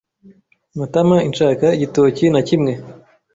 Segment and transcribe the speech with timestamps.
[0.79, 2.73] Matamainshaka igitoki na kimwe.